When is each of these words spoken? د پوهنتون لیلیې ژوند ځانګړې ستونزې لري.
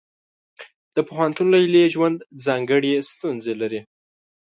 د 0.95 0.97
پوهنتون 1.07 1.47
لیلیې 1.53 1.85
ژوند 1.93 2.17
ځانګړې 2.45 2.91
ستونزې 3.11 3.53
لري. 3.61 3.81